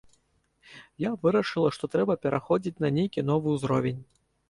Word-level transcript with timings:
Я 1.03 1.11
вырашыла, 1.27 1.69
што 1.79 1.91
трэба 1.99 2.17
пераходзіць 2.27 2.77
на 2.87 2.95
нейкі 2.99 3.29
новы 3.33 3.47
ўзровень. 3.61 4.07